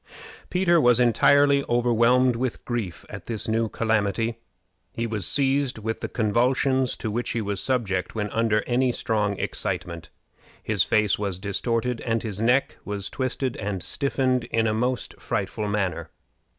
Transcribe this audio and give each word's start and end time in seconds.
Peter 0.49 0.81
was 0.81 0.99
entirely 0.99 1.63
overwhelmed 1.69 2.35
with 2.35 2.65
grief 2.65 3.05
at 3.07 3.27
this 3.27 3.47
new 3.47 3.69
calamity. 3.69 4.39
He 4.93 5.05
was 5.05 5.27
seized 5.27 5.77
with 5.77 5.99
the 5.99 6.07
convulsions 6.09 6.97
to 6.97 7.11
which 7.11 7.33
he 7.33 7.39
was 7.41 7.61
subject 7.61 8.15
when 8.15 8.27
under 8.31 8.63
any 8.65 8.91
strong 8.91 9.37
excitement, 9.37 10.09
his 10.63 10.81
face 10.83 11.19
was 11.19 11.37
distorted, 11.37 12.01
and 12.01 12.23
his 12.23 12.41
neck 12.41 12.77
was 12.83 13.11
twisted 13.11 13.55
and 13.57 13.83
stiffened 13.83 14.45
in 14.45 14.65
a 14.65 14.73
most 14.73 15.19
frightful 15.21 15.67
manner. 15.67 16.09